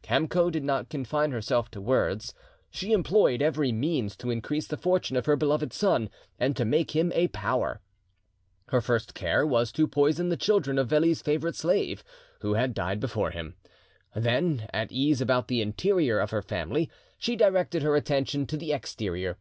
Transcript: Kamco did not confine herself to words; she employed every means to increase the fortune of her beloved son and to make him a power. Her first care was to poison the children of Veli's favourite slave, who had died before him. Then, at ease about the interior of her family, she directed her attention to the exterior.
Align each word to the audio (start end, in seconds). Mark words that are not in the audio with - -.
Kamco 0.00 0.48
did 0.50 0.64
not 0.64 0.88
confine 0.88 1.30
herself 1.30 1.70
to 1.72 1.78
words; 1.78 2.32
she 2.70 2.92
employed 2.94 3.42
every 3.42 3.70
means 3.70 4.16
to 4.16 4.30
increase 4.30 4.66
the 4.66 4.78
fortune 4.78 5.14
of 5.14 5.26
her 5.26 5.36
beloved 5.36 5.74
son 5.74 6.08
and 6.40 6.56
to 6.56 6.64
make 6.64 6.92
him 6.92 7.12
a 7.14 7.28
power. 7.28 7.82
Her 8.68 8.80
first 8.80 9.12
care 9.12 9.46
was 9.46 9.70
to 9.72 9.86
poison 9.86 10.30
the 10.30 10.38
children 10.38 10.78
of 10.78 10.88
Veli's 10.88 11.20
favourite 11.20 11.54
slave, 11.54 12.02
who 12.40 12.54
had 12.54 12.72
died 12.72 12.98
before 12.98 13.30
him. 13.32 13.56
Then, 14.16 14.70
at 14.72 14.90
ease 14.90 15.20
about 15.20 15.48
the 15.48 15.60
interior 15.60 16.18
of 16.18 16.30
her 16.30 16.40
family, 16.40 16.90
she 17.18 17.36
directed 17.36 17.82
her 17.82 17.94
attention 17.94 18.46
to 18.46 18.56
the 18.56 18.72
exterior. 18.72 19.36